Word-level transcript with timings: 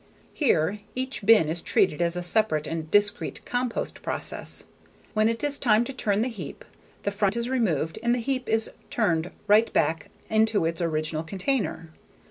Here, 0.33 0.79
each 0.95 1.23
bin 1.27 1.47
is 1.47 1.61
treated 1.61 2.01
as 2.01 2.15
a 2.15 2.23
separate 2.23 2.65
and 2.65 2.89
discrete 2.89 3.45
compost 3.45 4.01
process. 4.01 4.63
When 5.13 5.29
it 5.29 5.43
is 5.43 5.59
time 5.59 5.83
to 5.83 5.93
turn 5.93 6.21
the 6.23 6.27
heap, 6.27 6.65
the 7.03 7.11
front 7.11 7.37
is 7.37 7.47
removed 7.49 7.99
and 8.01 8.15
the 8.15 8.19
heap 8.19 8.49
is 8.49 8.71
turned 8.89 9.29
right 9.45 9.71
back 9.73 10.09
into 10.27 10.65
its 10.65 10.81
original 10.81 11.21
container. 11.21 11.91